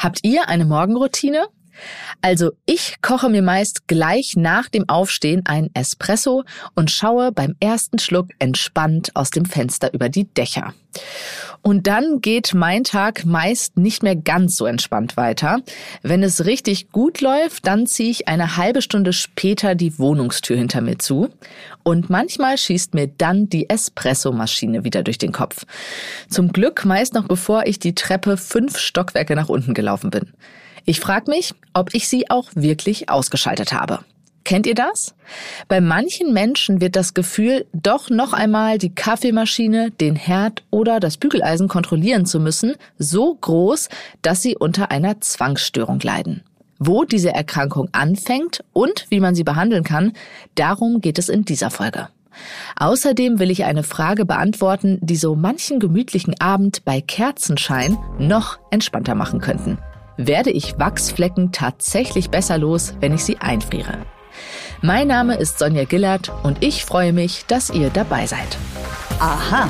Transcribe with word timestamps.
Habt 0.00 0.20
ihr 0.22 0.48
eine 0.48 0.64
Morgenroutine? 0.64 1.46
Also 2.22 2.52
ich 2.64 3.02
koche 3.02 3.28
mir 3.28 3.42
meist 3.42 3.86
gleich 3.86 4.34
nach 4.34 4.70
dem 4.70 4.88
Aufstehen 4.88 5.44
einen 5.44 5.68
Espresso 5.74 6.44
und 6.74 6.90
schaue 6.90 7.32
beim 7.32 7.54
ersten 7.60 7.98
Schluck 7.98 8.28
entspannt 8.38 9.10
aus 9.14 9.28
dem 9.28 9.44
Fenster 9.44 9.92
über 9.92 10.08
die 10.08 10.24
Dächer. 10.24 10.72
Und 11.62 11.86
dann 11.86 12.20
geht 12.20 12.54
mein 12.54 12.84
Tag 12.84 13.24
meist 13.26 13.76
nicht 13.76 14.02
mehr 14.02 14.16
ganz 14.16 14.56
so 14.56 14.66
entspannt 14.66 15.16
weiter. 15.16 15.60
Wenn 16.02 16.22
es 16.22 16.46
richtig 16.46 16.90
gut 16.90 17.20
läuft, 17.20 17.66
dann 17.66 17.86
ziehe 17.86 18.10
ich 18.10 18.28
eine 18.28 18.56
halbe 18.56 18.80
Stunde 18.80 19.12
später 19.12 19.74
die 19.74 19.98
Wohnungstür 19.98 20.56
hinter 20.56 20.80
mir 20.80 20.98
zu. 20.98 21.28
Und 21.82 22.08
manchmal 22.08 22.56
schießt 22.56 22.94
mir 22.94 23.08
dann 23.08 23.48
die 23.48 23.68
Espressomaschine 23.68 24.84
wieder 24.84 25.02
durch 25.02 25.18
den 25.18 25.32
Kopf. 25.32 25.66
Zum 26.28 26.52
Glück 26.52 26.84
meist 26.84 27.14
noch 27.14 27.28
bevor 27.28 27.66
ich 27.66 27.78
die 27.78 27.94
Treppe 27.94 28.36
fünf 28.36 28.78
Stockwerke 28.78 29.36
nach 29.36 29.48
unten 29.48 29.74
gelaufen 29.74 30.10
bin. 30.10 30.32
Ich 30.86 31.00
frage 31.00 31.30
mich, 31.30 31.54
ob 31.74 31.94
ich 31.94 32.08
sie 32.08 32.30
auch 32.30 32.48
wirklich 32.54 33.10
ausgeschaltet 33.10 33.72
habe. 33.72 34.00
Kennt 34.50 34.66
ihr 34.66 34.74
das? 34.74 35.14
Bei 35.68 35.80
manchen 35.80 36.32
Menschen 36.32 36.80
wird 36.80 36.96
das 36.96 37.14
Gefühl, 37.14 37.66
doch 37.72 38.10
noch 38.10 38.32
einmal 38.32 38.78
die 38.78 38.92
Kaffeemaschine, 38.92 39.92
den 39.92 40.16
Herd 40.16 40.64
oder 40.70 40.98
das 40.98 41.18
Bügeleisen 41.18 41.68
kontrollieren 41.68 42.26
zu 42.26 42.40
müssen, 42.40 42.74
so 42.98 43.32
groß, 43.32 43.88
dass 44.22 44.42
sie 44.42 44.56
unter 44.56 44.90
einer 44.90 45.20
Zwangsstörung 45.20 46.00
leiden. 46.00 46.42
Wo 46.80 47.04
diese 47.04 47.32
Erkrankung 47.32 47.90
anfängt 47.92 48.64
und 48.72 49.06
wie 49.08 49.20
man 49.20 49.36
sie 49.36 49.44
behandeln 49.44 49.84
kann, 49.84 50.14
darum 50.56 51.00
geht 51.00 51.20
es 51.20 51.28
in 51.28 51.44
dieser 51.44 51.70
Folge. 51.70 52.08
Außerdem 52.74 53.38
will 53.38 53.52
ich 53.52 53.62
eine 53.62 53.84
Frage 53.84 54.24
beantworten, 54.24 54.98
die 55.00 55.14
so 55.14 55.36
manchen 55.36 55.78
gemütlichen 55.78 56.40
Abend 56.40 56.84
bei 56.84 57.00
Kerzenschein 57.00 57.96
noch 58.18 58.58
entspannter 58.72 59.14
machen 59.14 59.40
könnten 59.40 59.78
werde 60.26 60.50
ich 60.50 60.78
Wachsflecken 60.78 61.50
tatsächlich 61.50 62.28
besser 62.28 62.58
los, 62.58 62.92
wenn 63.00 63.14
ich 63.14 63.24
sie 63.24 63.38
einfriere. 63.38 64.04
Mein 64.82 65.08
Name 65.08 65.36
ist 65.36 65.58
Sonja 65.58 65.84
Gillert 65.84 66.32
und 66.42 66.64
ich 66.64 66.86
freue 66.86 67.12
mich, 67.12 67.44
dass 67.46 67.68
ihr 67.68 67.90
dabei 67.90 68.24
seid. 68.24 68.56
Aha. 69.18 69.68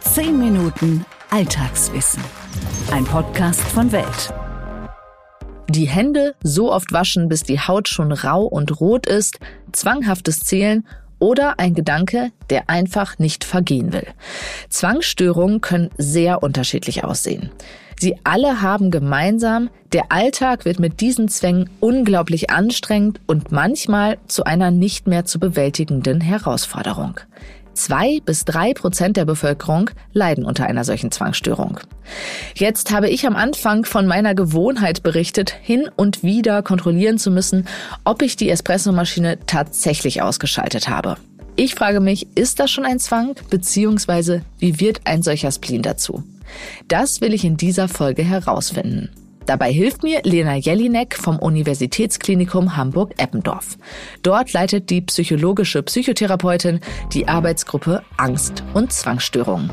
10 0.00 0.36
Minuten 0.36 1.06
Alltagswissen. 1.30 2.20
Ein 2.90 3.04
Podcast 3.04 3.60
von 3.60 3.92
Welt. 3.92 4.34
Die 5.68 5.86
Hände 5.86 6.34
so 6.42 6.72
oft 6.72 6.92
waschen, 6.92 7.28
bis 7.28 7.44
die 7.44 7.60
Haut 7.60 7.88
schon 7.88 8.10
rau 8.10 8.42
und 8.42 8.80
rot 8.80 9.06
ist, 9.06 9.38
zwanghaftes 9.70 10.40
Zählen 10.40 10.84
oder 11.20 11.60
ein 11.60 11.74
Gedanke, 11.74 12.32
der 12.50 12.68
einfach 12.68 13.20
nicht 13.20 13.44
vergehen 13.44 13.92
will. 13.92 14.08
Zwangsstörungen 14.68 15.60
können 15.60 15.90
sehr 15.96 16.42
unterschiedlich 16.42 17.04
aussehen. 17.04 17.52
Sie 17.98 18.16
alle 18.24 18.62
haben 18.62 18.90
gemeinsam, 18.90 19.70
der 19.92 20.10
Alltag 20.10 20.64
wird 20.64 20.78
mit 20.78 21.00
diesen 21.00 21.28
Zwängen 21.28 21.70
unglaublich 21.80 22.50
anstrengend 22.50 23.20
und 23.26 23.52
manchmal 23.52 24.18
zu 24.26 24.44
einer 24.44 24.70
nicht 24.70 25.06
mehr 25.06 25.24
zu 25.24 25.38
bewältigenden 25.38 26.20
Herausforderung. 26.20 27.20
Zwei 27.74 28.20
bis 28.24 28.44
drei 28.44 28.72
Prozent 28.72 29.16
der 29.16 29.24
Bevölkerung 29.24 29.90
leiden 30.12 30.44
unter 30.44 30.66
einer 30.66 30.84
solchen 30.84 31.10
Zwangsstörung. 31.10 31.80
Jetzt 32.54 32.92
habe 32.92 33.08
ich 33.08 33.26
am 33.26 33.34
Anfang 33.34 33.84
von 33.84 34.06
meiner 34.06 34.34
Gewohnheit 34.34 35.02
berichtet, 35.02 35.50
hin 35.60 35.88
und 35.96 36.22
wieder 36.22 36.62
kontrollieren 36.62 37.18
zu 37.18 37.30
müssen, 37.30 37.66
ob 38.04 38.22
ich 38.22 38.36
die 38.36 38.50
Espressomaschine 38.50 39.38
tatsächlich 39.46 40.22
ausgeschaltet 40.22 40.88
habe. 40.88 41.16
Ich 41.56 41.74
frage 41.74 42.00
mich, 42.00 42.26
ist 42.36 42.60
das 42.60 42.70
schon 42.70 42.84
ein 42.84 42.98
Zwang, 42.98 43.34
beziehungsweise 43.50 44.42
wie 44.58 44.80
wird 44.80 45.02
ein 45.04 45.22
solcher 45.22 45.52
Spleen 45.52 45.82
dazu? 45.82 46.24
Das 46.88 47.20
will 47.20 47.34
ich 47.34 47.44
in 47.44 47.56
dieser 47.56 47.88
Folge 47.88 48.22
herausfinden. 48.22 49.10
Dabei 49.46 49.72
hilft 49.72 50.02
mir 50.02 50.22
Lena 50.24 50.56
Jelinek 50.56 51.16
vom 51.16 51.38
Universitätsklinikum 51.38 52.76
Hamburg-Eppendorf. 52.76 53.76
Dort 54.22 54.52
leitet 54.54 54.88
die 54.88 55.02
psychologische 55.02 55.82
Psychotherapeutin 55.82 56.80
die 57.12 57.28
Arbeitsgruppe 57.28 58.02
Angst 58.16 58.64
und 58.72 58.92
Zwangsstörungen. 58.92 59.70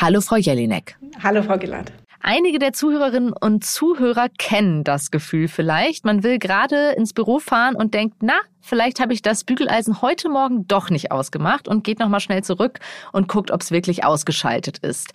Hallo, 0.00 0.20
Frau 0.20 0.36
Jelinek. 0.36 0.96
Hallo, 1.22 1.42
Frau 1.42 1.56
Gillard. 1.56 1.92
Einige 2.24 2.60
der 2.60 2.72
Zuhörerinnen 2.72 3.32
und 3.32 3.64
Zuhörer 3.64 4.28
kennen 4.38 4.84
das 4.84 5.10
Gefühl 5.10 5.48
vielleicht. 5.48 6.04
Man 6.04 6.22
will 6.22 6.38
gerade 6.38 6.92
ins 6.92 7.12
Büro 7.12 7.40
fahren 7.40 7.74
und 7.74 7.94
denkt, 7.94 8.18
na, 8.20 8.34
vielleicht 8.60 9.00
habe 9.00 9.12
ich 9.12 9.22
das 9.22 9.42
Bügeleisen 9.42 10.02
heute 10.02 10.28
Morgen 10.28 10.68
doch 10.68 10.88
nicht 10.88 11.10
ausgemacht 11.10 11.66
und 11.66 11.82
geht 11.82 11.98
nochmal 11.98 12.20
schnell 12.20 12.44
zurück 12.44 12.78
und 13.10 13.26
guckt, 13.26 13.50
ob 13.50 13.60
es 13.60 13.72
wirklich 13.72 14.04
ausgeschaltet 14.04 14.78
ist. 14.78 15.12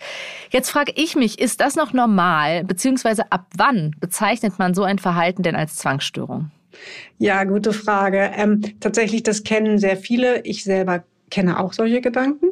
Jetzt 0.50 0.68
frage 0.68 0.92
ich 0.96 1.16
mich, 1.16 1.38
ist 1.38 1.62
das 1.62 1.76
noch 1.76 1.94
normal? 1.94 2.64
Beziehungsweise 2.64 3.32
ab 3.32 3.46
wann 3.56 3.96
bezeichnet 3.98 4.58
man 4.58 4.74
so 4.74 4.82
ein 4.82 4.98
Verhalten 4.98 5.42
denn 5.42 5.56
als 5.56 5.76
Zwangsstörung? 5.76 6.50
Ja, 7.16 7.44
gute 7.44 7.72
Frage. 7.72 8.32
Ähm, 8.36 8.60
tatsächlich, 8.80 9.22
das 9.22 9.44
kennen 9.44 9.78
sehr 9.78 9.96
viele. 9.96 10.42
Ich 10.42 10.62
selber 10.62 11.04
kenne 11.30 11.58
auch 11.58 11.72
solche 11.72 12.02
Gedanken, 12.02 12.48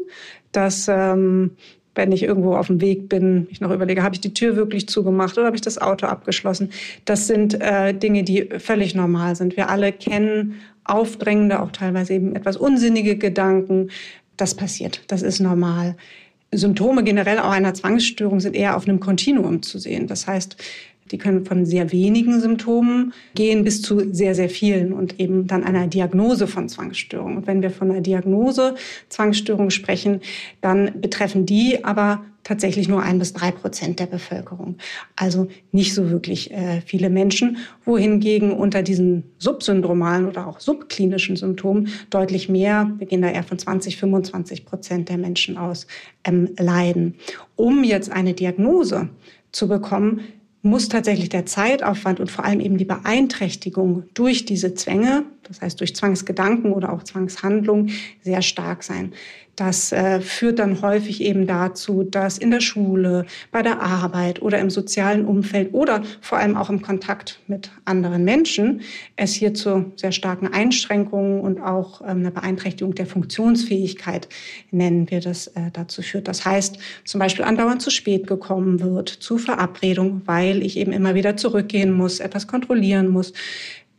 dass 0.53 0.89
ähm, 0.89 1.57
wenn 1.97 2.13
ich 2.13 2.23
irgendwo 2.23 2.55
auf 2.55 2.69
dem 2.69 2.81
Weg 2.81 3.09
bin, 3.09 3.49
ich 3.51 3.61
noch 3.61 3.71
überlege, 3.71 4.03
habe 4.03 4.15
ich 4.15 4.21
die 4.21 4.35
Tür 4.35 4.55
wirklich 4.55 4.89
zugemacht 4.89 5.37
oder 5.37 5.47
habe 5.47 5.57
ich 5.57 5.63
das 5.63 5.79
Auto 5.79 6.07
abgeschlossen? 6.07 6.71
Das 7.05 7.27
sind 7.27 7.61
äh, 7.61 7.93
Dinge, 7.95 8.23
die 8.23 8.49
völlig 8.59 8.95
normal 8.95 9.35
sind. 9.35 9.57
Wir 9.57 9.69
alle 9.69 9.93
kennen 9.93 10.55
aufdrängende, 10.85 11.61
auch 11.61 11.73
teilweise 11.73 12.15
eben 12.15 12.37
etwas 12.37 12.57
unsinnige 12.57 13.17
Gedanken. 13.17 13.91
Das 14.37 14.55
passiert, 14.55 15.03
das 15.09 15.23
ist 15.23 15.41
normal. 15.41 15.97
Symptome 16.53 17.03
generell 17.03 17.39
auch 17.39 17.51
einer 17.51 17.75
Zwangsstörung 17.75 18.41
sind 18.41 18.55
eher 18.55 18.77
auf 18.77 18.87
einem 18.87 19.01
Kontinuum 19.01 19.63
zu 19.63 19.79
sehen. 19.79 20.07
Das 20.07 20.27
heißt, 20.27 20.57
die 21.11 21.19
können 21.19 21.45
von 21.45 21.67
sehr 21.67 21.93
wenigen 21.93 22.41
Symptomen 22.41 23.13
gehen 23.35 23.65
bis 23.65 23.83
zu 23.83 24.13
sehr, 24.13 24.35
sehr 24.35 24.49
vielen 24.49 24.93
und 24.93 25.21
eben 25.21 25.47
dann 25.47 25.65
einer 25.65 25.87
Diagnose 25.87 26.47
von 26.47 26.69
Zwangsstörung. 26.69 27.37
Und 27.37 27.47
wenn 27.47 27.63
wir 27.63 27.71
von 27.71 27.91
einer 27.91 28.01
Diagnose 28.01 28.75
Zwangsstörung 29.09 29.71
sprechen, 29.71 30.21
dann 30.61 31.01
betreffen 31.01 31.47
die 31.47 31.85
aber 31.85 32.25
tatsächlich 32.47 32.89
nur 32.89 33.03
ein 33.03 33.19
bis 33.19 33.33
drei 33.33 33.51
Prozent 33.51 33.99
der 33.99 34.07
Bevölkerung. 34.07 34.77
Also 35.17 35.49
nicht 35.73 35.95
so 35.95 36.11
wirklich 36.11 36.53
äh, 36.53 36.81
viele 36.81 37.11
Menschen, 37.11 37.59
wohingegen 37.85 38.53
unter 38.53 38.85
diesen 38.85 39.25
subsyndromalen 39.39 40.29
oder 40.29 40.47
auch 40.47 40.61
subklinischen 40.61 41.35
Symptomen 41.35 41.89
deutlich 42.09 42.49
mehr, 42.49 42.93
wir 42.99 43.09
gehen 43.09 43.23
da 43.23 43.29
eher 43.29 43.43
von 43.43 43.59
20, 43.59 43.97
25 43.97 44.65
Prozent 44.65 45.09
der 45.09 45.19
Menschen 45.19 45.59
aus, 45.59 45.89
ähm, 46.23 46.51
leiden. 46.57 47.17
Um 47.57 47.83
jetzt 47.83 48.13
eine 48.13 48.33
Diagnose 48.33 49.09
zu 49.51 49.67
bekommen, 49.67 50.21
muss 50.67 50.89
tatsächlich 50.89 51.29
der 51.29 51.47
Zeitaufwand 51.47 52.21
und 52.21 52.31
vor 52.31 52.45
allem 52.45 52.61
eben 52.61 52.77
die 52.77 52.85
Beeinträchtigung 52.85 54.05
durch 54.15 54.45
diese 54.45 54.75
Zwänge, 54.75 55.25
das 55.45 55.61
heißt 55.61 55.81
durch 55.81 55.95
Zwangsgedanken 55.95 56.73
oder 56.73 56.93
auch 56.93 57.03
Zwangshandlung, 57.03 57.89
sehr 58.23 58.43
stark 58.43 58.83
sein. 58.83 59.13
Das 59.57 59.91
äh, 59.91 60.21
führt 60.21 60.59
dann 60.59 60.83
häufig 60.83 61.23
eben 61.23 61.47
dazu, 61.47 62.03
dass 62.03 62.37
in 62.37 62.51
der 62.51 62.61
Schule, 62.61 63.25
bei 63.51 63.63
der 63.63 63.81
Arbeit 63.81 64.43
oder 64.43 64.59
im 64.59 64.69
sozialen 64.69 65.25
Umfeld 65.25 65.73
oder 65.73 66.03
vor 66.21 66.37
allem 66.39 66.59
auch 66.59 66.69
im 66.69 66.83
Kontakt 66.83 67.41
mit 67.47 67.71
anderen 67.87 68.23
Menschen 68.23 68.83
es 69.17 69.33
hier 69.33 69.55
zu 69.55 69.93
sehr 69.97 70.13
starken 70.13 70.49
Einschränkungen 70.49 71.41
und 71.41 71.59
auch 71.59 72.03
ähm, 72.03 72.19
einer 72.19 72.31
Beeinträchtigung 72.31 72.95
der 72.95 73.07
Funktionsfähigkeit, 73.07 74.29
nennen 74.71 75.11
wir 75.11 75.21
das, 75.21 75.47
äh, 75.49 75.71
dazu 75.73 76.03
führt. 76.03 76.29
Das 76.29 76.45
heißt, 76.45 76.79
zum 77.05 77.19
Beispiel 77.19 77.47
andauernd 77.47 77.81
zu 77.81 77.91
spät 77.91 78.27
gekommen 78.27 78.81
wird, 78.81 79.09
zu 79.09 79.39
Verabredung, 79.39 80.21
weil 80.27 80.56
ich 80.63 80.77
eben 80.77 80.93
immer 80.93 81.15
wieder 81.15 81.37
zurückgehen 81.37 81.93
muss, 81.93 82.21
etwas 82.21 82.47
kontrollieren 82.47 83.09
muss, 83.09 83.33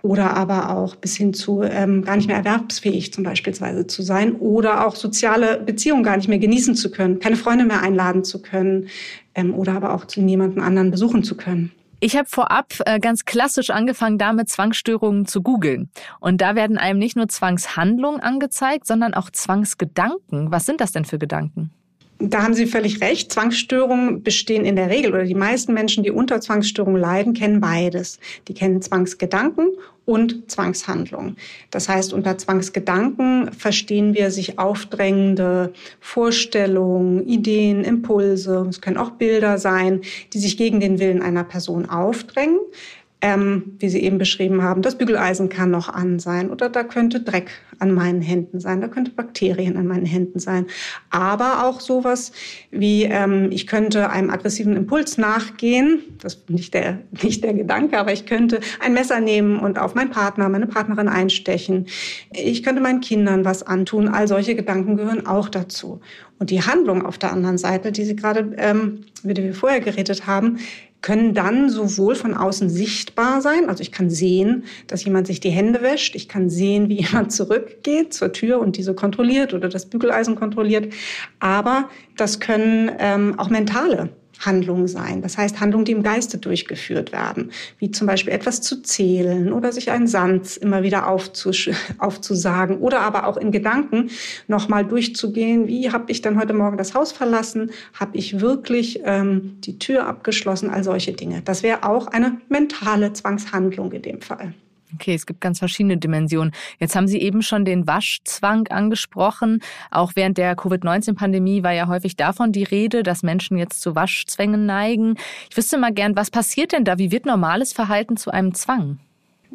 oder 0.04 0.36
aber 0.36 0.70
auch 0.70 0.96
bis 0.96 1.16
hin 1.16 1.34
zu 1.34 1.64
ähm, 1.64 2.04
gar 2.04 2.16
nicht 2.16 2.28
mehr 2.28 2.38
erwerbsfähig 2.38 3.14
zum 3.14 3.24
Beispiel 3.24 3.54
zu 3.88 4.02
sein 4.02 4.36
oder 4.36 4.86
auch 4.86 4.96
soziale 4.96 5.60
Beziehungen 5.60 6.04
gar 6.04 6.18
nicht 6.18 6.30
mehr 6.30 6.40
genießen 6.40 6.76
zu 6.76 6.92
können, 6.92 7.20
keine 7.20 7.36
Freunde 7.36 7.66
mehr 7.66 7.82
einladen 7.82 8.24
zu 8.24 8.42
können 8.42 8.88
ähm, 9.36 9.54
oder 9.54 9.74
aber 9.74 9.94
auch 9.94 10.06
zu 10.06 10.22
niemanden 10.22 10.62
anderen 10.62 10.92
besuchen 10.92 11.24
zu 11.24 11.36
können. 11.36 11.72
Ich 12.00 12.16
habe 12.16 12.30
vorab 12.30 12.74
äh, 12.86 13.00
ganz 13.00 13.26
klassisch 13.26 13.72
angefangen, 13.72 14.20
damit 14.20 14.50
Zwangsstörungen 14.50 15.26
zu 15.26 15.42
googeln. 15.42 15.90
Und 16.20 16.42
da 16.42 16.54
werden 16.54 16.78
einem 16.78 17.00
nicht 17.00 17.16
nur 17.16 17.28
Zwangshandlungen 17.28 18.20
angezeigt, 18.20 18.86
sondern 18.86 19.16
auch 19.16 19.32
Zwangsgedanken. 19.32 20.52
Was 20.52 20.68
sind 20.68 20.80
das 20.80 20.92
denn 20.92 21.06
für 21.06 21.18
Gedanken? 21.18 21.72
Da 22.20 22.42
haben 22.42 22.56
Sie 22.56 22.66
völlig 22.66 23.02
recht. 23.02 23.32
Zwangsstörungen 23.32 24.24
bestehen 24.24 24.66
in 24.66 24.76
der 24.76 24.90
Regel 24.90 25.14
oder 25.14 25.24
die 25.24 25.36
meisten 25.36 25.74
Menschen, 25.74 26.04
die 26.04 26.10
unter 26.10 26.42
Zwangsstörungen 26.42 27.00
leiden, 27.00 27.34
kennen 27.34 27.62
beides. 27.62 28.20
Die 28.48 28.56
kennen 28.56 28.82
Zwangsgedanken 28.82 29.70
und 30.06 30.50
Zwangshandlungen. 30.50 31.36
Das 31.70 31.90
heißt, 31.90 32.14
unter 32.14 32.38
Zwangsgedanken 32.38 33.52
verstehen 33.52 34.16
wir 34.16 34.32
sich 34.32 34.58
aufdrängende 34.58 35.74
Vorstellungen, 36.00 37.28
Ideen, 37.28 37.84
Impulse. 37.84 38.66
Es 38.70 38.82
können 38.82 38.98
auch 38.98 39.12
Bilder 39.12 39.60
sein, 39.60 40.02
die 40.34 40.40
sich 40.40 40.58
gegen 40.58 40.80
den 40.80 40.98
Willen 41.00 41.22
einer 41.22 41.44
Person 41.44 41.88
aufdrängen 41.88 42.60
ähm, 43.20 43.76
wie 43.80 43.90
Sie 43.90 44.04
eben 44.04 44.20
beschrieben 44.20 44.62
haben, 44.62 44.84
das 44.84 44.98
Bügeleisen 44.98 45.50
kann 45.50 45.72
noch 45.72 45.90
an 45.90 46.20
sein 46.20 46.52
oder 46.52 46.70
da 46.70 46.84
könnte 46.84 47.20
Dreck 47.20 47.50
an 47.80 47.92
meinen 47.92 48.22
Händen 48.22 48.60
sein, 48.60 48.80
da 48.80 48.88
könnte 48.88 49.12
Bakterien 49.12 49.76
an 49.76 49.88
meinen 49.88 50.06
Händen 50.06 50.38
sein. 50.38 50.68
Aber 51.10 51.66
auch 51.66 51.80
sowas 51.80 52.32
wie, 52.70 53.04
ähm, 53.04 53.50
ich 53.52 53.66
könnte 53.66 54.12
einem 54.12 54.30
aggressiven 54.30 54.76
Impuls 54.76 55.18
nachgehen, 55.18 56.02
das 56.22 56.36
ist 56.36 56.50
nicht 56.50 56.74
der, 56.76 57.00
nicht 57.24 57.44
der 57.44 57.56
Gedanke, 57.56 57.98
aber 57.98 58.14
ich 58.14 58.28
könnte 58.28 58.60
ein 58.80 58.94
Messer 58.94 59.20
nehmen 59.20 59.60
und 59.60 59.80
auf 59.80 59.96
meinen 59.96 60.12
Partner, 60.12 60.48
meine 60.50 60.68
Partnerin 60.68 61.08
einstechen. 61.08 61.88
Ich 62.32 62.62
könnte 62.62 62.82
meinen 62.82 63.02
Kindern 63.02 63.46
was 63.46 63.64
antun. 63.64 64.10
All 64.10 64.28
solche 64.28 64.56
Gedanken 64.56 64.96
gehören 64.96 65.26
auch 65.26 65.50
dazu. 65.50 66.02
Und 66.40 66.52
die 66.52 66.62
Handlung 66.62 67.04
auf 67.04 67.18
der 67.18 67.32
anderen 67.32 67.58
Seite, 67.58 67.92
die 67.92 68.06
Sie 68.06 68.16
gerade, 68.16 68.54
ähm, 68.58 69.06
über 69.24 69.34
die 69.34 69.44
wir 69.44 69.56
vorher 69.56 69.80
geredet 69.80 70.28
haben, 70.28 70.60
können 71.02 71.34
dann 71.34 71.70
sowohl 71.70 72.16
von 72.16 72.34
außen 72.34 72.70
sichtbar 72.70 73.42
sein, 73.42 73.70
also 73.70 73.82
ich 73.82 73.92
kann 73.92 74.10
sehen, 74.10 74.64
dass 74.88 75.06
jemand 75.06 75.28
sich 75.28 75.40
die 75.40 75.50
Hände 75.50 75.82
wäscht, 75.82 76.16
ich 76.16 76.28
kann 76.28 76.50
sehen, 76.50 76.90
wie 76.90 77.02
jemand 77.02 77.32
zurückgeht 77.32 78.14
zur 78.14 78.34
Tür 78.34 78.60
und 78.60 78.78
diese 78.78 78.94
kontrolliert 78.94 79.54
oder 79.54 79.70
das 79.70 79.86
Bügeleisen 79.86 80.36
kontrolliert, 80.36 80.94
aber 81.40 81.90
das 82.16 82.40
können 82.40 82.92
ähm, 83.00 83.38
auch 83.38 83.50
mentale 83.50 84.10
Handlungen 84.40 84.88
sein. 84.88 85.22
Das 85.22 85.38
heißt 85.38 85.60
Handlungen, 85.60 85.86
die 85.86 85.92
im 85.92 86.04
Geiste 86.04 86.38
durchgeführt 86.38 87.12
werden, 87.12 87.52
wie 87.80 87.92
zum 87.92 88.08
Beispiel 88.08 88.34
etwas 88.34 88.62
zu 88.62 88.82
zählen 88.82 89.52
oder 89.52 89.72
sich 89.72 89.92
einen 89.92 90.08
Satz 90.08 90.58
immer 90.58 90.84
wieder 90.84 91.08
aufzus 91.08 91.70
aufzusagen 91.98 92.78
oder 92.78 93.02
aber 93.02 93.28
auch 93.28 93.38
in 93.38 93.52
Gedanken 93.52 94.10
nochmal 94.48 94.86
durchzugehen, 94.86 95.68
wie 95.68 95.92
habe 95.92 96.12
ich 96.12 96.22
dann 96.22 96.40
heute 96.40 96.54
Morgen 96.54 96.78
das 96.78 96.94
Haus 96.94 97.12
verlassen, 97.12 97.72
habe 97.94 98.18
ich 98.18 98.40
wirklich 98.40 99.02
ähm, 99.04 99.58
die 99.62 99.80
Tür 99.80 100.08
abgeschlossen, 100.08 100.70
all 100.70 100.84
solche 100.84 101.14
Dinge. 101.14 101.42
Das 101.44 101.64
wäre 101.64 101.84
auch 101.84 102.08
eine 102.08 102.38
mentale 102.50 103.14
Zwangshandlung 103.14 103.92
in 103.92 104.02
dem 104.02 104.22
Fall. 104.22 104.54
Okay, 104.94 105.14
es 105.14 105.26
gibt 105.26 105.42
ganz 105.42 105.60
verschiedene 105.60 105.98
Dimensionen. 105.98 106.54
Jetzt 106.80 106.96
haben 106.96 107.08
Sie 107.08 107.20
eben 107.20 107.42
schon 107.42 107.66
den 107.66 107.88
Waschzwang 107.88 108.68
angesprochen. 108.68 109.62
Auch 109.92 110.14
während 110.16 110.38
der 110.38 110.56
Covid-19-Pandemie 110.56 111.62
war 111.64 111.74
ja 111.74 111.88
häufig 111.88 112.16
davon 112.16 112.54
die 112.54 112.64
Rede, 112.64 113.04
dass 113.04 113.22
Menschen 113.22 113.58
jetzt 113.58 113.82
zu 113.82 113.96
Waschzwängen 113.96 114.66
neigen. 114.66 115.16
Ich 115.50 115.58
wüsste 115.58 115.78
mal 115.78 115.94
gern, 115.94 116.16
was 116.16 116.32
passiert 116.32 116.72
denn 116.72 116.86
da? 116.86 116.98
Wie 116.98 117.12
wird 117.12 117.26
normales 117.26 117.74
Verhalten 117.74 118.16
zu 118.16 118.32
einem 118.32 118.54
Zwang? 118.54 119.00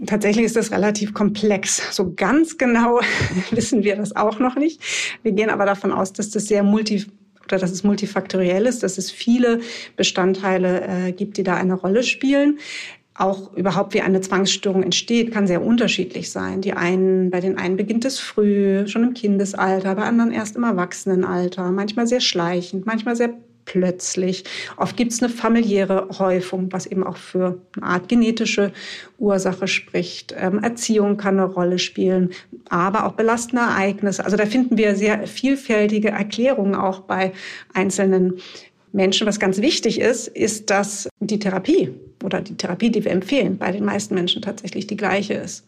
Tatsächlich 0.07 0.45
ist 0.45 0.57
das 0.57 0.71
relativ 0.71 1.15
komplex. 1.15 1.95
So 1.95 2.13
ganz 2.15 2.59
genau 2.59 3.01
wissen 3.51 3.85
wir 3.85 3.97
das 3.97 4.15
auch 4.15 4.39
noch 4.39 4.57
nicht. 4.57 4.81
Wir 5.23 5.33
gehen 5.33 5.51
aber 5.51 5.65
davon 5.65 5.93
aus, 5.93 6.13
dass 6.13 6.31
das 6.31 6.47
sehr 6.47 6.63
multi 6.63 7.07
oder 7.45 7.59
dass 7.59 7.73
es 7.73 7.85
multifaktoriell 7.85 8.67
ist, 8.67 8.83
dass 8.83 8.99
es 8.99 9.11
viele 9.11 9.61
Bestandteile 9.97 11.09
äh, 11.09 11.13
gibt, 11.13 11.37
die 11.37 11.43
da 11.43 11.55
eine 11.55 11.75
Rolle 11.75 12.03
spielen 12.03 12.59
auch 13.15 13.53
überhaupt 13.55 13.95
wie 13.95 14.01
eine 14.01 14.21
Zwangsstörung 14.21 14.83
entsteht, 14.83 15.33
kann 15.33 15.47
sehr 15.47 15.63
unterschiedlich 15.63 16.31
sein. 16.31 16.63
Die 16.63 16.73
einen, 16.73 17.31
bei 17.31 17.41
den 17.41 17.59
einen 17.59 17.77
beginnt 17.77 18.05
es 18.05 18.19
früh, 18.19 18.87
schon 18.89 19.05
im 19.05 19.15
Kindesalter, 19.15 19.95
bei 19.95 20.05
anderen 20.05 20.33
erst 20.33 20.57
im 20.57 20.65
Erwachsenenalter, 20.65 21.71
manchmal 21.71 22.07
sehr 22.07 22.21
schleichend, 22.21 22.87
manchmal 22.87 23.17
sehr 23.17 23.35
plötzlich. 23.65 24.45
Oft 24.77 24.97
gibt 24.97 25.13
es 25.13 25.23
eine 25.23 25.33
familiäre 25.33 26.09
Häufung, 26.19 26.73
was 26.73 26.87
eben 26.87 27.05
auch 27.05 27.17
für 27.17 27.61
eine 27.77 27.87
Art 27.87 28.09
genetische 28.09 28.73
Ursache 29.19 29.69
spricht. 29.69 30.35
Ähm, 30.37 30.63
Erziehung 30.63 31.17
kann 31.17 31.39
eine 31.39 31.49
Rolle 31.49 31.79
spielen, 31.79 32.31
aber 32.69 33.07
auch 33.07 33.13
belastende 33.13 33.63
Ereignisse. 33.63 34.25
Also 34.25 34.37
da 34.37 34.47
finden 34.47 34.79
wir 34.79 34.97
sehr 34.97 35.27
vielfältige 35.27 36.09
Erklärungen 36.09 36.75
auch 36.75 37.01
bei 37.01 37.33
einzelnen 37.73 38.39
Menschen. 38.93 39.27
Was 39.27 39.39
ganz 39.39 39.61
wichtig 39.61 40.01
ist, 40.01 40.29
ist, 40.29 40.71
dass 40.71 41.09
die 41.21 41.39
Therapie 41.39 41.93
oder 42.23 42.41
die 42.41 42.57
Therapie, 42.57 42.91
die 42.91 43.05
wir 43.05 43.13
empfehlen, 43.13 43.59
bei 43.59 43.73
den 43.73 43.85
meisten 43.85 44.15
Menschen 44.15 44.43
tatsächlich 44.43 44.87
die 44.87 44.97
gleiche 44.97 45.35
ist. 45.35 45.65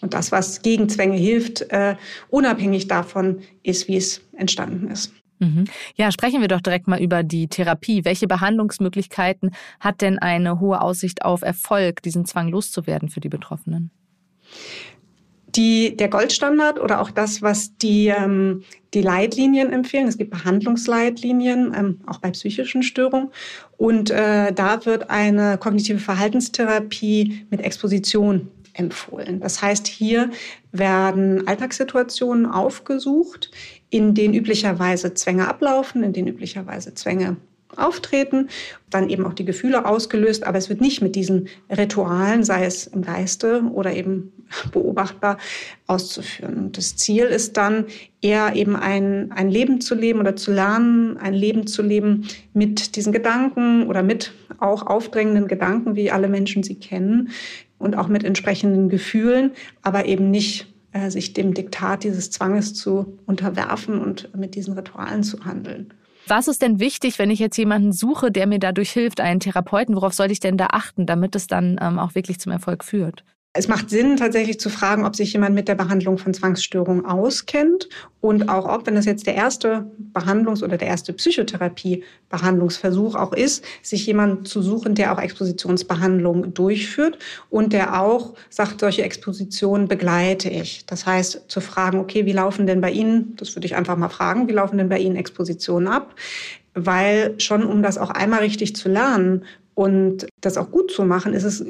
Und 0.00 0.14
das, 0.14 0.30
was 0.30 0.62
gegen 0.62 0.88
Zwänge 0.88 1.16
hilft, 1.16 1.62
äh, 1.70 1.96
unabhängig 2.28 2.86
davon 2.86 3.40
ist, 3.62 3.88
wie 3.88 3.96
es 3.96 4.20
entstanden 4.36 4.88
ist. 4.88 5.12
Mhm. 5.38 5.64
Ja, 5.96 6.10
sprechen 6.12 6.40
wir 6.40 6.48
doch 6.48 6.60
direkt 6.60 6.86
mal 6.86 7.00
über 7.00 7.22
die 7.22 7.48
Therapie. 7.48 8.04
Welche 8.04 8.26
Behandlungsmöglichkeiten 8.26 9.50
hat 9.80 10.00
denn 10.00 10.18
eine 10.18 10.60
hohe 10.60 10.80
Aussicht 10.80 11.22
auf 11.22 11.42
Erfolg, 11.42 12.02
diesen 12.02 12.24
Zwang 12.24 12.48
loszuwerden 12.48 13.08
für 13.08 13.20
die 13.20 13.28
Betroffenen? 13.28 13.90
Die, 15.56 15.96
der 15.96 16.08
Goldstandard 16.08 16.78
oder 16.78 17.00
auch 17.00 17.10
das, 17.10 17.42
was 17.42 17.76
die, 17.78 18.08
ähm, 18.08 18.62
die 18.94 19.00
Leitlinien 19.00 19.72
empfehlen. 19.72 20.06
Es 20.06 20.18
gibt 20.18 20.30
Behandlungsleitlinien, 20.30 21.74
ähm, 21.76 22.00
auch 22.06 22.18
bei 22.18 22.30
psychischen 22.30 22.82
Störungen. 22.82 23.30
Und 23.76 24.10
äh, 24.10 24.52
da 24.52 24.84
wird 24.84 25.10
eine 25.10 25.58
kognitive 25.58 25.98
Verhaltenstherapie 25.98 27.46
mit 27.50 27.60
Exposition 27.60 28.48
empfohlen. 28.74 29.40
Das 29.40 29.62
heißt, 29.62 29.86
hier 29.86 30.30
werden 30.72 31.48
Alltagssituationen 31.48 32.46
aufgesucht, 32.46 33.50
in 33.90 34.14
denen 34.14 34.34
üblicherweise 34.34 35.14
Zwänge 35.14 35.48
ablaufen, 35.48 36.02
in 36.02 36.12
denen 36.12 36.28
üblicherweise 36.28 36.94
Zwänge 36.94 37.36
auftreten, 37.78 38.48
dann 38.90 39.08
eben 39.08 39.26
auch 39.26 39.34
die 39.34 39.44
Gefühle 39.44 39.84
ausgelöst, 39.86 40.44
aber 40.44 40.58
es 40.58 40.68
wird 40.68 40.80
nicht 40.80 41.02
mit 41.02 41.16
diesen 41.16 41.48
Ritualen, 41.70 42.44
sei 42.44 42.64
es 42.64 42.86
im 42.86 43.02
Geiste 43.02 43.62
oder 43.72 43.92
eben 43.92 44.32
beobachtbar, 44.72 45.38
auszuführen. 45.86 46.72
Das 46.72 46.96
Ziel 46.96 47.24
ist 47.24 47.56
dann 47.56 47.86
eher 48.20 48.54
eben 48.54 48.76
ein, 48.76 49.32
ein 49.32 49.50
Leben 49.50 49.80
zu 49.80 49.94
leben 49.94 50.20
oder 50.20 50.36
zu 50.36 50.52
lernen, 50.52 51.16
ein 51.16 51.34
Leben 51.34 51.66
zu 51.66 51.82
leben 51.82 52.28
mit 52.54 52.96
diesen 52.96 53.12
Gedanken 53.12 53.86
oder 53.86 54.02
mit 54.02 54.32
auch 54.58 54.86
aufdrängenden 54.86 55.48
Gedanken, 55.48 55.96
wie 55.96 56.10
alle 56.10 56.28
Menschen 56.28 56.62
sie 56.62 56.76
kennen 56.76 57.30
und 57.78 57.96
auch 57.96 58.08
mit 58.08 58.24
entsprechenden 58.24 58.88
Gefühlen, 58.88 59.50
aber 59.82 60.06
eben 60.06 60.30
nicht 60.30 60.72
äh, 60.92 61.10
sich 61.10 61.32
dem 61.34 61.52
Diktat 61.52 62.04
dieses 62.04 62.30
Zwanges 62.30 62.74
zu 62.74 63.18
unterwerfen 63.26 64.00
und 64.00 64.34
mit 64.36 64.54
diesen 64.54 64.74
Ritualen 64.74 65.22
zu 65.22 65.44
handeln. 65.44 65.92
Was 66.28 66.48
ist 66.48 66.60
denn 66.60 66.80
wichtig, 66.80 67.20
wenn 67.20 67.30
ich 67.30 67.38
jetzt 67.38 67.56
jemanden 67.56 67.92
suche, 67.92 68.32
der 68.32 68.48
mir 68.48 68.58
dadurch 68.58 68.90
hilft, 68.90 69.20
einen 69.20 69.38
Therapeuten? 69.38 69.94
Worauf 69.94 70.12
sollte 70.12 70.32
ich 70.32 70.40
denn 70.40 70.56
da 70.56 70.68
achten, 70.72 71.06
damit 71.06 71.36
es 71.36 71.46
dann 71.46 71.78
ähm, 71.80 72.00
auch 72.00 72.16
wirklich 72.16 72.40
zum 72.40 72.50
Erfolg 72.50 72.82
führt? 72.82 73.24
Es 73.56 73.68
macht 73.68 73.90
Sinn, 73.90 74.16
tatsächlich 74.16 74.60
zu 74.60 74.68
fragen, 74.68 75.04
ob 75.04 75.16
sich 75.16 75.32
jemand 75.32 75.54
mit 75.54 75.68
der 75.68 75.74
Behandlung 75.74 76.18
von 76.18 76.34
Zwangsstörungen 76.34 77.06
auskennt 77.06 77.88
und 78.20 78.48
auch 78.48 78.68
ob, 78.68 78.86
wenn 78.86 78.94
das 78.94 79.06
jetzt 79.06 79.26
der 79.26 79.34
erste 79.34 79.90
Behandlungs- 80.12 80.62
oder 80.62 80.76
der 80.76 80.88
erste 80.88 81.12
Psychotherapie-Behandlungsversuch 81.12 83.14
auch 83.14 83.32
ist, 83.32 83.64
sich 83.82 84.06
jemand 84.06 84.48
zu 84.48 84.62
suchen, 84.62 84.94
der 84.94 85.12
auch 85.12 85.20
Expositionsbehandlung 85.20 86.54
durchführt 86.54 87.18
und 87.50 87.72
der 87.72 88.00
auch 88.00 88.34
sagt, 88.50 88.80
solche 88.80 89.02
Expositionen 89.02 89.88
begleite 89.88 90.50
ich. 90.50 90.84
Das 90.86 91.06
heißt, 91.06 91.44
zu 91.48 91.60
fragen, 91.60 91.98
okay, 91.98 92.26
wie 92.26 92.32
laufen 92.32 92.66
denn 92.66 92.80
bei 92.80 92.90
Ihnen, 92.90 93.36
das 93.36 93.56
würde 93.56 93.66
ich 93.66 93.76
einfach 93.76 93.96
mal 93.96 94.08
fragen, 94.08 94.48
wie 94.48 94.52
laufen 94.52 94.78
denn 94.78 94.88
bei 94.88 94.98
Ihnen 94.98 95.16
Expositionen 95.16 95.88
ab? 95.88 96.14
Weil 96.74 97.40
schon, 97.40 97.64
um 97.64 97.82
das 97.82 97.96
auch 97.96 98.10
einmal 98.10 98.40
richtig 98.40 98.76
zu 98.76 98.90
lernen, 98.90 99.44
und 99.76 100.26
das 100.40 100.56
auch 100.56 100.70
gut 100.70 100.90
zu 100.90 101.04
machen, 101.04 101.34
ist 101.34 101.44
es 101.44 101.64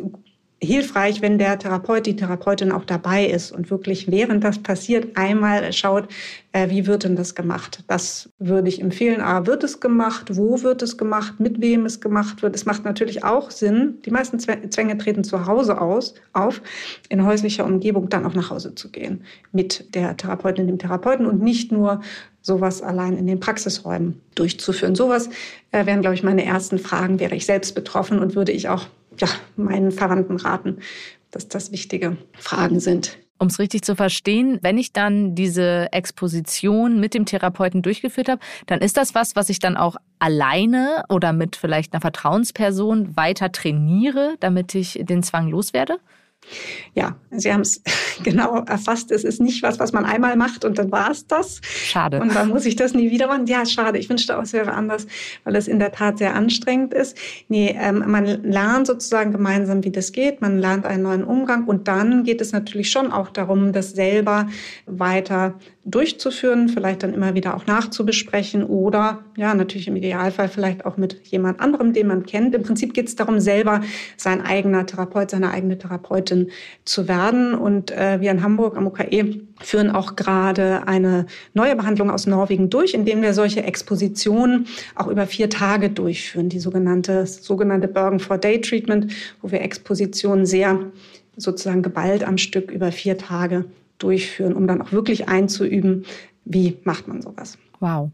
hilfreich, 0.63 1.21
wenn 1.21 1.39
der 1.39 1.59
Therapeut, 1.59 2.07
die 2.07 2.17
Therapeutin 2.17 2.73
auch 2.73 2.85
dabei 2.85 3.27
ist 3.27 3.53
und 3.53 3.71
wirklich 3.71 4.11
während 4.11 4.43
das 4.43 4.59
passiert 4.59 5.17
einmal 5.17 5.71
schaut, 5.73 6.09
äh, 6.53 6.71
wie 6.71 6.87
wird 6.87 7.05
denn 7.05 7.15
das 7.15 7.35
gemacht. 7.35 7.85
Das 7.89 8.31
würde 8.39 8.69
ich 8.69 8.81
empfehlen. 8.81 9.21
Aber 9.21 9.47
wird 9.47 9.65
es 9.65 9.81
gemacht? 9.81 10.37
Wo 10.37 10.63
wird 10.63 10.81
es 10.81 10.97
gemacht? 10.97 11.39
Mit 11.39 11.61
wem 11.61 11.85
es 11.85 12.01
gemacht 12.01 12.43
wird? 12.43 12.55
Es 12.55 12.65
macht 12.65 12.85
natürlich 12.85 13.23
auch 13.23 13.51
Sinn. 13.51 13.99
Die 14.07 14.11
meisten 14.11 14.39
Zwänge 14.39 14.97
treten 14.97 15.25
zu 15.25 15.47
Hause 15.47 15.79
aus, 15.79 16.15
auf, 16.33 16.63
in 17.11 17.27
häuslicher 17.27 17.67
Umgebung 17.67 18.09
dann 18.09 18.25
auch 18.25 18.35
nach 18.35 18.49
Hause 18.51 18.75
zu 18.75 18.91
gehen 18.91 19.25
mit 19.53 19.95
der 19.95 20.17
Therapeutin, 20.17 20.67
dem 20.67 20.79
Therapeuten 20.79 21.27
und 21.27 21.43
nicht 21.43 21.71
nur 21.71 22.01
sowas 22.41 22.81
allein 22.81 23.19
in 23.19 23.27
den 23.27 23.41
Praxisräumen 23.41 24.23
durchzuführen. 24.37 24.95
Sowas 24.95 25.29
äh, 25.73 25.85
wären, 25.85 26.01
glaube 26.01 26.15
ich, 26.15 26.23
meine 26.23 26.45
ersten 26.45 26.79
Fragen. 26.79 27.21
Wäre 27.21 27.35
ich 27.35 27.45
selbst 27.45 27.75
betroffen 27.75 28.21
und 28.21 28.37
würde 28.37 28.53
ich 28.53 28.69
auch 28.69 28.87
ja, 29.18 29.28
meinen 29.56 29.92
Verwandten 29.92 30.37
raten, 30.37 30.78
dass 31.30 31.49
das 31.49 31.73
wichtige 31.73 32.16
Fragen 32.38 32.80
sind. 32.80 33.18
Um 33.38 33.49
es 33.49 33.58
richtig 33.58 33.82
zu 33.82 33.94
verstehen, 33.94 34.58
wenn 34.62 34.78
ich 34.78 34.94
dann 34.94 35.35
diese 35.35 35.92
Exposition 35.92 37.00
mit 37.00 37.12
dem 37.12 37.26
Therapeuten 37.26 37.82
durchgeführt 37.82 38.30
habe, 38.30 38.40
dann 38.66 38.80
ist 38.80 38.96
das 38.96 39.14
was, 39.14 39.37
was 39.37 39.50
ich 39.50 39.58
dann 39.58 39.76
auch 39.76 39.96
alleine 40.18 41.04
oder 41.11 41.35
mit 41.35 41.54
vielleicht 41.54 41.92
einer 41.92 42.00
Vertrauensperson 42.00 43.14
weiter 43.14 43.52
trainiere, 43.52 44.37
damit 44.40 44.75
ich 44.75 44.99
den 45.02 45.23
Zwang 45.23 45.49
loswerde? 45.49 45.99
Ja, 46.95 47.17
Sie 47.31 47.53
haben 47.53 47.61
es 47.61 47.83
genau 48.23 48.65
erfasst. 48.65 49.11
Es 49.11 49.25
ist 49.25 49.41
nicht 49.41 49.62
was, 49.62 49.79
was 49.79 49.93
man 49.93 50.05
einmal 50.05 50.37
macht 50.37 50.65
und 50.65 50.79
dann 50.79 50.91
war 50.91 51.11
es 51.11 51.26
das. 51.26 51.61
Schade. 51.65 52.21
Und 52.21 52.35
dann 52.35 52.49
muss 52.49 52.65
ich 52.67 52.76
das 52.76 52.95
nie 52.95 53.11
wieder 53.11 53.26
machen. 53.26 53.47
Ja, 53.47 53.67
schade. 53.67 53.99
Ich 53.99 54.09
wünschte 54.09 54.37
auch, 54.37 54.43
es 54.43 54.53
wäre 54.53 54.73
anders, 54.73 55.07
weil 55.45 55.57
es 55.57 55.69
in 55.69 55.79
der 55.79 55.93
Tat 55.93 56.19
sehr 56.19 56.35
anstrengend 56.35 56.95
ist. 56.95 57.17
Nee, 57.49 57.76
ähm, 57.79 58.05
man 58.07 58.25
lernt 58.25 58.87
sozusagen 58.87 59.33
gemeinsam, 59.33 59.85
wie 59.85 59.91
das 59.91 60.12
geht. 60.12 60.41
Man 60.41 60.59
lernt 60.59 60.87
einen 60.87 61.03
neuen 61.03 61.25
Umgang 61.25 61.65
und 61.65 61.88
dann 61.88 62.25
geht 62.25 62.41
es 62.41 62.53
natürlich 62.53 62.91
schon 62.91 63.12
auch 63.12 63.31
darum, 63.31 63.73
das 63.73 63.93
selber 63.93 64.49
weiter 64.87 65.55
durchzuführen, 65.87 66.69
vielleicht 66.69 67.05
dann 67.05 67.15
immer 67.15 67.35
wieder 67.35 67.55
auch 67.55 67.67
nachzubesprechen 67.67 68.65
oder 68.65 69.25
ja, 69.37 69.55
natürlich 69.55 69.87
im 69.87 69.95
Idealfall 69.95 70.49
vielleicht 70.49 70.85
auch 70.85 70.97
mit 70.97 71.25
jemand 71.26 71.61
anderem, 71.61 71.93
den 71.93 72.09
man 72.09 72.26
kennt. 72.26 72.55
Im 72.57 72.65
Prinzip 72.65 72.93
geht 72.93 73.07
es 73.07 73.15
darum, 73.15 73.38
selber 73.38 73.83
sein 74.17 74.43
eigener 74.43 74.85
Therapeut, 74.85 75.31
seine 75.31 75.53
eigene 75.53 75.79
Therapeutin 75.79 76.36
zu 76.85 77.09
werden. 77.09 77.55
Und 77.55 77.90
äh, 77.90 78.21
wir 78.21 78.31
in 78.31 78.43
Hamburg 78.43 78.76
am 78.76 78.87
UKE 78.87 79.40
führen 79.61 79.90
auch 79.90 80.16
gerade 80.16 80.87
eine 80.87 81.26
neue 81.55 81.76
Behandlung 81.76 82.11
aus 82.11 82.26
Norwegen 82.26 82.71
durch, 82.71 82.95
indem 82.95 83.23
wir 83.23 83.35
solche 83.35 83.62
Expositionen 83.62 84.66
auch 84.95 85.09
über 85.09 85.26
vier 85.26 85.50
Tage 85.50 85.90
durchführen, 85.90 86.49
die 86.49 86.61
sogenannte, 86.61 87.26
sogenannte 87.26 87.88
Bergen 87.88 88.21
for 88.21 88.38
Day 88.38 88.61
Treatment, 88.61 89.12
wo 89.40 89.50
wir 89.50 89.61
Expositionen 89.61 90.47
sehr 90.47 90.78
sozusagen 91.37 91.83
geballt 91.83 92.25
am 92.25 92.38
Stück 92.38 92.71
über 92.71 92.93
vier 92.93 93.19
Tage 93.19 93.64
durchführen, 93.99 94.55
um 94.55 94.66
dann 94.66 94.83
auch 94.83 94.93
wirklich 94.93 95.28
einzuüben, 95.28 96.05
wie 96.45 96.76
macht 96.85 97.09
man 97.09 97.23
sowas. 97.23 97.59
Wow. 97.80 98.11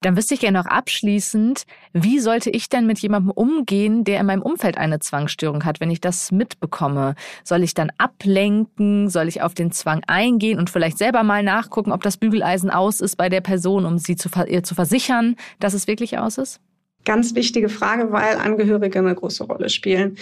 Dann 0.00 0.16
wüsste 0.16 0.34
ich 0.34 0.40
gerne 0.40 0.58
noch 0.58 0.66
abschließend, 0.66 1.64
wie 1.92 2.18
sollte 2.18 2.50
ich 2.50 2.68
denn 2.68 2.86
mit 2.86 2.98
jemandem 2.98 3.30
umgehen, 3.30 4.04
der 4.04 4.20
in 4.20 4.26
meinem 4.26 4.42
Umfeld 4.42 4.76
eine 4.76 4.98
Zwangsstörung 4.98 5.64
hat, 5.64 5.80
wenn 5.80 5.90
ich 5.90 6.00
das 6.00 6.32
mitbekomme? 6.32 7.14
Soll 7.44 7.62
ich 7.62 7.74
dann 7.74 7.90
ablenken? 7.98 9.08
Soll 9.08 9.28
ich 9.28 9.42
auf 9.42 9.54
den 9.54 9.70
Zwang 9.70 10.02
eingehen 10.06 10.58
und 10.58 10.70
vielleicht 10.70 10.98
selber 10.98 11.22
mal 11.22 11.42
nachgucken, 11.42 11.92
ob 11.92 12.02
das 12.02 12.16
Bügeleisen 12.16 12.70
aus 12.70 13.00
ist 13.00 13.16
bei 13.16 13.28
der 13.28 13.40
Person, 13.40 13.86
um 13.86 13.98
sie 13.98 14.16
zu, 14.16 14.28
ihr 14.46 14.62
zu 14.62 14.74
versichern, 14.74 15.36
dass 15.60 15.74
es 15.74 15.86
wirklich 15.86 16.18
aus 16.18 16.38
ist? 16.38 16.60
Ganz 17.04 17.34
wichtige 17.34 17.68
Frage, 17.68 18.10
weil 18.10 18.36
Angehörige 18.36 18.98
eine 18.98 19.14
große 19.14 19.44
Rolle 19.44 19.68
spielen 19.68 20.16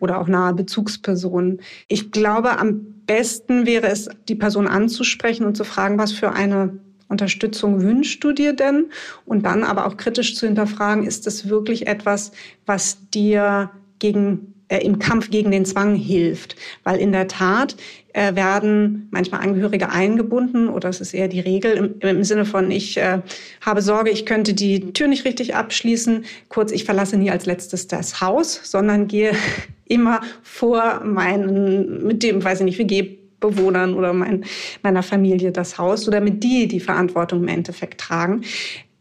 oder 0.00 0.18
auch 0.18 0.28
nahe 0.28 0.54
Bezugspersonen. 0.54 1.60
Ich 1.88 2.10
glaube, 2.10 2.58
am 2.58 2.92
besten 3.06 3.66
wäre 3.66 3.86
es, 3.88 4.08
die 4.28 4.34
Person 4.34 4.66
anzusprechen 4.66 5.44
und 5.44 5.56
zu 5.56 5.64
fragen, 5.64 5.98
was 5.98 6.12
für 6.12 6.32
eine 6.32 6.80
Unterstützung 7.12 7.82
wünschst 7.82 8.24
du 8.24 8.32
dir 8.32 8.52
denn? 8.54 8.86
Und 9.24 9.46
dann 9.46 9.62
aber 9.62 9.86
auch 9.86 9.96
kritisch 9.96 10.34
zu 10.34 10.46
hinterfragen, 10.46 11.06
ist 11.06 11.26
es 11.28 11.48
wirklich 11.48 11.86
etwas, 11.86 12.32
was 12.66 12.98
dir 13.10 13.70
gegen 14.00 14.52
äh, 14.72 14.78
im 14.78 14.98
Kampf 14.98 15.30
gegen 15.30 15.50
den 15.50 15.66
Zwang 15.66 15.94
hilft. 15.94 16.56
Weil 16.82 16.98
in 16.98 17.12
der 17.12 17.28
Tat 17.28 17.76
äh, 18.14 18.34
werden 18.34 19.06
manchmal 19.10 19.42
Angehörige 19.42 19.90
eingebunden 19.90 20.68
oder 20.68 20.88
es 20.88 21.00
ist 21.00 21.12
eher 21.12 21.28
die 21.28 21.40
Regel 21.40 21.72
im, 21.72 22.00
im 22.00 22.24
Sinne 22.24 22.46
von, 22.46 22.70
ich 22.70 22.96
äh, 22.96 23.20
habe 23.60 23.82
Sorge, 23.82 24.10
ich 24.10 24.24
könnte 24.24 24.54
die 24.54 24.92
Tür 24.94 25.08
nicht 25.08 25.26
richtig 25.26 25.54
abschließen. 25.54 26.24
Kurz, 26.48 26.72
ich 26.72 26.84
verlasse 26.84 27.18
nie 27.18 27.30
als 27.30 27.44
letztes 27.44 27.86
das 27.86 28.22
Haus, 28.22 28.60
sondern 28.64 29.08
gehe 29.08 29.32
immer 29.84 30.22
vor 30.42 31.02
meinen, 31.04 32.06
mit 32.06 32.22
dem, 32.22 32.42
weiß 32.42 32.60
ich 32.60 32.64
nicht, 32.64 32.78
WG 32.78 33.21
Bewohnern 33.42 33.92
oder 33.92 34.14
mein, 34.14 34.44
meiner 34.82 35.02
Familie 35.02 35.52
das 35.52 35.76
Haus, 35.76 36.04
so 36.04 36.10
damit 36.10 36.42
die 36.42 36.66
die 36.66 36.80
Verantwortung 36.80 37.42
im 37.42 37.48
Endeffekt 37.48 38.00
tragen. 38.00 38.40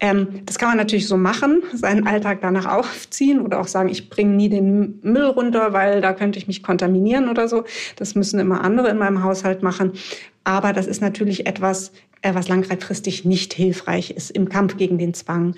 Ähm, 0.02 0.42
das 0.46 0.58
kann 0.58 0.70
man 0.70 0.78
natürlich 0.78 1.08
so 1.08 1.16
machen, 1.16 1.62
seinen 1.74 2.08
Alltag 2.08 2.40
danach 2.42 2.66
aufziehen 2.66 3.40
oder 3.40 3.62
auch 3.62 3.68
sagen, 3.68 3.88
ich 3.88 4.10
bringe 4.10 4.36
nie 4.36 4.50
den 4.50 5.00
Müll 5.04 5.26
runter, 5.26 5.74
weil 5.74 6.02
da 6.02 6.12
könnte 6.14 6.40
ich 6.40 6.48
mich 6.48 6.64
kontaminieren 6.64 7.30
oder 7.30 7.48
so. 7.48 7.64
Das 7.96 8.16
müssen 8.16 8.40
immer 8.40 8.64
andere 8.64 8.90
in 8.90 8.98
meinem 8.98 9.24
Haushalt 9.24 9.62
machen. 9.62 9.94
Aber 10.44 10.74
das 10.74 10.88
ist 10.88 11.02
natürlich 11.02 11.46
etwas, 11.46 11.92
äh, 12.24 12.34
was 12.34 12.50
langfristig 12.50 13.26
nicht 13.26 13.54
hilfreich 13.54 14.10
ist 14.10 14.32
im 14.32 14.50
Kampf 14.50 14.76
gegen 14.76 14.98
den 14.98 15.14
Zwang. 15.14 15.56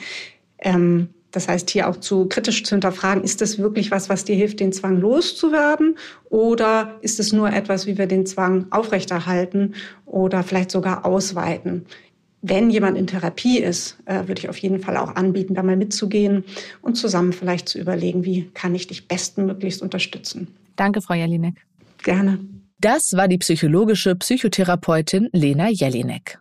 Ähm, 0.59 1.07
das 1.33 1.47
heißt, 1.47 1.69
hier 1.71 1.89
auch 1.89 1.97
zu 1.97 2.27
kritisch 2.27 2.63
zu 2.63 2.75
hinterfragen, 2.75 3.23
ist 3.23 3.41
das 3.41 3.57
wirklich 3.57 3.89
was, 3.91 4.07
was 4.07 4.23
dir 4.23 4.35
hilft, 4.35 4.59
den 4.59 4.71
Zwang 4.71 5.01
loszuwerden? 5.01 5.97
Oder 6.29 6.95
ist 7.01 7.19
es 7.19 7.33
nur 7.33 7.51
etwas, 7.51 7.87
wie 7.87 7.97
wir 7.97 8.05
den 8.05 8.25
Zwang 8.25 8.67
aufrechterhalten 8.69 9.73
oder 10.05 10.43
vielleicht 10.43 10.69
sogar 10.71 11.05
ausweiten? 11.05 11.85
Wenn 12.43 12.69
jemand 12.69 12.97
in 12.97 13.07
Therapie 13.07 13.57
ist, 13.57 13.97
äh, 14.05 14.27
würde 14.27 14.41
ich 14.41 14.49
auf 14.49 14.57
jeden 14.57 14.79
Fall 14.79 14.95
auch 14.97 15.15
anbieten, 15.15 15.55
da 15.55 15.63
mal 15.63 15.75
mitzugehen 15.75 16.43
und 16.81 16.95
zusammen 16.95 17.33
vielleicht 17.33 17.67
zu 17.67 17.79
überlegen, 17.79 18.25
wie 18.25 18.49
kann 18.53 18.75
ich 18.75 18.87
dich 18.87 19.07
bestmöglichst 19.07 19.81
unterstützen. 19.81 20.49
Danke, 20.75 21.01
Frau 21.01 21.15
Jelinek. 21.15 21.55
Gerne. 22.03 22.39
Das 22.79 23.13
war 23.13 23.27
die 23.27 23.37
psychologische 23.37 24.15
Psychotherapeutin 24.15 25.29
Lena 25.31 25.69
Jelinek. 25.69 26.37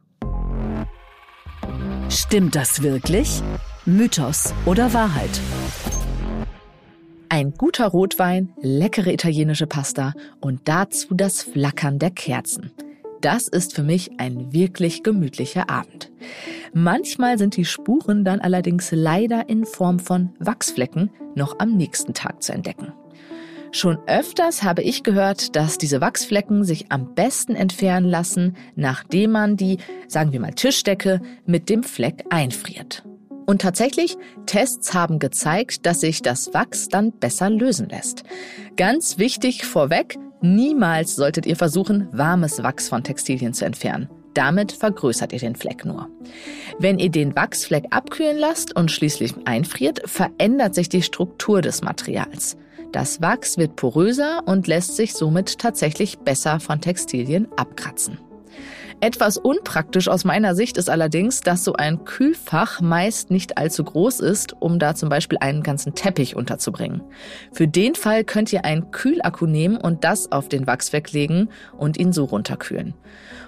Stimmt 2.10 2.56
das 2.56 2.82
wirklich? 2.82 3.40
Mythos 3.84 4.54
oder 4.64 4.94
Wahrheit? 4.94 5.40
Ein 7.28 7.52
guter 7.54 7.88
Rotwein, 7.88 8.52
leckere 8.60 9.12
italienische 9.12 9.66
Pasta 9.66 10.14
und 10.40 10.60
dazu 10.66 11.16
das 11.16 11.42
Flackern 11.42 11.98
der 11.98 12.12
Kerzen. 12.12 12.70
Das 13.22 13.48
ist 13.48 13.74
für 13.74 13.82
mich 13.82 14.12
ein 14.18 14.52
wirklich 14.52 15.02
gemütlicher 15.02 15.68
Abend. 15.68 16.12
Manchmal 16.72 17.38
sind 17.38 17.56
die 17.56 17.64
Spuren 17.64 18.24
dann 18.24 18.38
allerdings 18.38 18.92
leider 18.92 19.48
in 19.48 19.64
Form 19.64 19.98
von 19.98 20.30
Wachsflecken 20.38 21.10
noch 21.34 21.58
am 21.58 21.76
nächsten 21.76 22.14
Tag 22.14 22.40
zu 22.40 22.52
entdecken. 22.52 22.92
Schon 23.72 23.98
öfters 24.06 24.62
habe 24.62 24.82
ich 24.82 25.02
gehört, 25.02 25.56
dass 25.56 25.76
diese 25.76 26.00
Wachsflecken 26.00 26.62
sich 26.62 26.92
am 26.92 27.16
besten 27.16 27.56
entfernen 27.56 28.08
lassen, 28.08 28.56
nachdem 28.76 29.32
man 29.32 29.56
die, 29.56 29.78
sagen 30.06 30.30
wir 30.30 30.38
mal, 30.38 30.54
Tischdecke 30.54 31.20
mit 31.46 31.68
dem 31.68 31.82
Fleck 31.82 32.26
einfriert. 32.30 33.02
Und 33.46 33.62
tatsächlich, 33.62 34.16
Tests 34.46 34.94
haben 34.94 35.18
gezeigt, 35.18 35.86
dass 35.86 36.00
sich 36.00 36.22
das 36.22 36.54
Wachs 36.54 36.88
dann 36.88 37.12
besser 37.12 37.50
lösen 37.50 37.88
lässt. 37.88 38.22
Ganz 38.76 39.18
wichtig 39.18 39.64
vorweg, 39.64 40.18
niemals 40.40 41.16
solltet 41.16 41.46
ihr 41.46 41.56
versuchen, 41.56 42.08
warmes 42.12 42.62
Wachs 42.62 42.88
von 42.88 43.02
Textilien 43.02 43.54
zu 43.54 43.64
entfernen. 43.64 44.08
Damit 44.34 44.72
vergrößert 44.72 45.32
ihr 45.32 45.38
den 45.38 45.56
Fleck 45.56 45.84
nur. 45.84 46.08
Wenn 46.78 46.98
ihr 46.98 47.10
den 47.10 47.36
Wachsfleck 47.36 47.84
abkühlen 47.90 48.38
lasst 48.38 48.74
und 48.74 48.90
schließlich 48.90 49.34
einfriert, 49.44 50.02
verändert 50.08 50.74
sich 50.74 50.88
die 50.88 51.02
Struktur 51.02 51.60
des 51.60 51.82
Materials. 51.82 52.56
Das 52.92 53.20
Wachs 53.20 53.58
wird 53.58 53.76
poröser 53.76 54.42
und 54.46 54.66
lässt 54.66 54.96
sich 54.96 55.14
somit 55.14 55.58
tatsächlich 55.58 56.18
besser 56.18 56.60
von 56.60 56.80
Textilien 56.80 57.48
abkratzen. 57.56 58.18
Etwas 59.02 59.36
unpraktisch 59.36 60.06
aus 60.06 60.24
meiner 60.24 60.54
Sicht 60.54 60.76
ist 60.76 60.88
allerdings, 60.88 61.40
dass 61.40 61.64
so 61.64 61.72
ein 61.72 62.04
Kühlfach 62.04 62.80
meist 62.80 63.32
nicht 63.32 63.58
allzu 63.58 63.82
groß 63.82 64.20
ist, 64.20 64.54
um 64.60 64.78
da 64.78 64.94
zum 64.94 65.08
Beispiel 65.08 65.38
einen 65.40 65.64
ganzen 65.64 65.96
Teppich 65.96 66.36
unterzubringen. 66.36 67.02
Für 67.50 67.66
den 67.66 67.96
Fall 67.96 68.22
könnt 68.22 68.52
ihr 68.52 68.64
einen 68.64 68.92
Kühlakku 68.92 69.46
nehmen 69.46 69.76
und 69.76 70.04
das 70.04 70.30
auf 70.30 70.48
den 70.48 70.68
Wachswerk 70.68 71.10
legen 71.10 71.48
und 71.76 71.98
ihn 71.98 72.12
so 72.12 72.26
runterkühlen. 72.26 72.94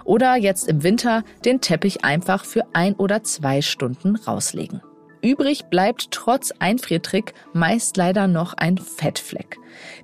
Oder 0.03 0.35
jetzt 0.35 0.67
im 0.67 0.83
Winter 0.83 1.23
den 1.45 1.61
Teppich 1.61 2.05
einfach 2.05 2.45
für 2.45 2.65
ein 2.73 2.95
oder 2.95 3.23
zwei 3.23 3.63
Stunden 3.63 4.17
rauslegen. 4.17 4.83
Übrig 5.25 5.64
bleibt 5.71 6.11
trotz 6.11 6.52
Einfriertrick 6.59 7.33
meist 7.54 7.97
leider 7.97 8.28
noch 8.28 8.52
ein 8.52 8.76
Fettfleck. 8.76 9.57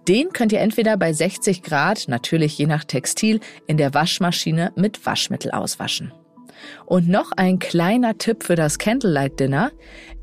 Den 0.08 0.32
könnt 0.32 0.50
ihr 0.50 0.60
entweder 0.60 0.96
bei 0.96 1.12
60 1.12 1.62
Grad, 1.62 2.06
natürlich 2.08 2.56
je 2.56 2.66
nach 2.66 2.84
Textil, 2.84 3.40
in 3.66 3.76
der 3.76 3.92
Waschmaschine 3.92 4.72
mit 4.76 5.04
Waschmittel 5.04 5.50
auswaschen. 5.50 6.12
Und 6.86 7.08
noch 7.08 7.32
ein 7.32 7.58
kleiner 7.58 8.16
Tipp 8.16 8.44
für 8.44 8.56
das 8.56 8.78
Candlelight 8.78 9.38
Dinner. 9.38 9.72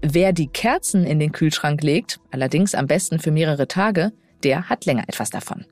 Wer 0.02 0.34
die 0.34 0.48
Kerzen 0.48 1.06
in 1.06 1.20
den 1.20 1.32
Kühlschrank 1.32 1.84
legt, 1.84 2.20
allerdings 2.32 2.74
am 2.74 2.88
besten 2.88 3.20
für 3.20 3.32
mehrere 3.32 3.68
Tage, 3.68 4.14
der 4.44 4.68
hat 4.68 4.86
länger 4.86 5.04
etwas 5.08 5.30
davon. 5.30 5.66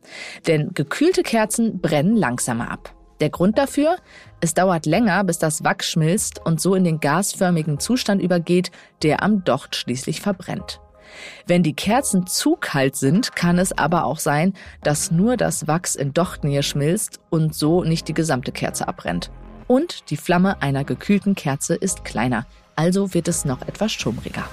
Denn 0.46 0.72
gekühlte 0.76 1.24
Kerzen 1.24 1.82
brennen 1.82 2.16
langsamer 2.16 2.70
ab. 2.70 2.96
Der 3.20 3.30
Grund 3.30 3.58
dafür? 3.58 3.98
Es 4.42 4.54
dauert 4.54 4.86
länger, 4.86 5.24
bis 5.24 5.40
das 5.40 5.64
Wachs 5.64 5.90
schmilzt 5.90 6.46
und 6.46 6.60
so 6.60 6.76
in 6.76 6.84
den 6.84 7.00
gasförmigen 7.00 7.80
Zustand 7.80 8.22
übergeht, 8.22 8.72
der 9.04 9.24
am 9.24 9.44
Docht 9.44 9.76
schließlich 9.76 10.22
verbrennt. 10.22 10.82
Wenn 11.48 11.64
die 11.64 11.76
Kerzen 11.76 12.28
zu 12.28 12.58
kalt 12.60 12.96
sind, 12.96 13.36
kann 13.36 13.58
es 13.58 13.78
aber 13.78 14.04
auch 14.04 14.20
sein, 14.20 14.54
dass 14.84 15.12
nur 15.12 15.38
das 15.38 15.68
Wachs 15.68 15.96
in 15.96 16.14
Dochtnähe 16.14 16.64
schmilzt 16.64 17.20
und 17.30 17.56
so 17.56 17.84
nicht 17.84 18.08
die 18.08 18.14
gesamte 18.14 18.52
Kerze 18.52 18.88
abbrennt. 18.88 19.32
Und 19.68 20.10
die 20.10 20.18
Flamme 20.18 20.62
einer 20.62 20.84
gekühlten 20.84 21.36
Kerze 21.36 21.76
ist 21.76 22.04
kleiner, 22.04 22.46
also 22.76 23.14
wird 23.14 23.28
es 23.28 23.46
noch 23.46 23.62
etwas 23.62 23.94
schummriger. 23.94 24.44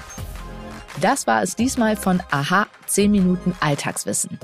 Das 1.01 1.27
war 1.27 1.43
es 1.43 1.57
diesmal 1.57 1.97
von 1.97 2.23
Aha 2.31 2.67
10 2.87 3.11
Minuten 3.11 3.55
Alltagswissen. 3.61 4.39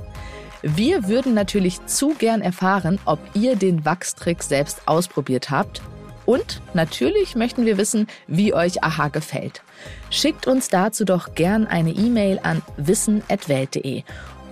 Wir 0.63 1.07
würden 1.09 1.35
natürlich 1.35 1.85
zu 1.87 2.15
gern 2.19 2.43
erfahren, 2.43 2.99
ob 3.05 3.21
ihr 3.35 3.57
den 3.57 3.85
Wachstrick 3.85 4.43
selbst 4.43 4.83
ausprobiert 4.87 5.51
habt. 5.51 5.83
Und 6.27 6.61
natürlich 6.75 7.37
möchten 7.37 7.65
wir 7.65 7.79
wissen, 7.79 8.07
wie 8.27 8.53
euch 8.53 8.83
Aha 8.85 9.09
gefällt. 9.09 9.63
Schickt 10.11 10.47
uns 10.47 10.69
dazu 10.69 11.05
doch 11.05 11.35
gern 11.35 11.67
eine 11.67 11.91
E-Mail 11.91 12.41
an 12.43 12.63
wissen.welt.de 12.77 14.03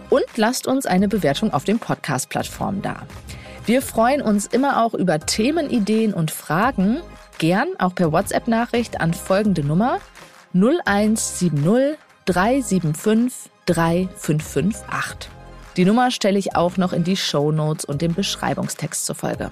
und 0.08 0.24
lasst 0.36 0.66
uns 0.66 0.86
eine 0.86 1.08
Bewertung 1.08 1.52
auf 1.52 1.64
den 1.64 1.78
Podcast-Plattformen 1.78 2.82
da. 2.82 3.02
Wir 3.66 3.82
freuen 3.82 4.22
uns 4.22 4.46
immer 4.46 4.84
auch 4.84 4.94
über 4.94 5.18
Themenideen 5.18 6.14
und 6.14 6.30
Fragen, 6.30 7.00
gern 7.38 7.68
auch 7.78 7.94
per 7.94 8.12
WhatsApp-Nachricht 8.12 9.00
an 9.00 9.12
folgende 9.12 9.64
Nummer 9.64 9.98
0170 10.54 11.98
375 12.24 13.50
3558. 13.66 15.35
Die 15.76 15.84
Nummer 15.84 16.10
stelle 16.10 16.38
ich 16.38 16.56
auch 16.56 16.76
noch 16.76 16.92
in 16.92 17.04
die 17.04 17.16
Show 17.16 17.52
Notes 17.52 17.84
und 17.84 18.00
den 18.00 18.14
Beschreibungstext 18.14 19.04
zur 19.04 19.14
Folge. 19.14 19.50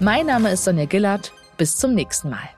Mein 0.00 0.26
Name 0.26 0.50
ist 0.50 0.64
Sonja 0.64 0.84
Gillard. 0.84 1.32
Bis 1.56 1.76
zum 1.76 1.94
nächsten 1.94 2.28
Mal. 2.28 2.55